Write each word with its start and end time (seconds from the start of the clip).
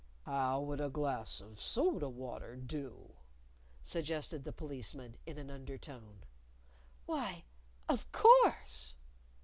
"How 0.25 0.59
would 0.61 0.81
a 0.81 0.89
glass 0.89 1.39
of 1.41 1.61
soda 1.61 2.09
water 2.09 2.55
do?" 2.55 3.11
suggested 3.83 4.43
the 4.43 4.51
Policeman, 4.51 5.15
in 5.27 5.37
an 5.37 5.51
undertone. 5.51 6.23
"Why, 7.05 7.43
of 7.87 8.11
_course! 8.11 8.95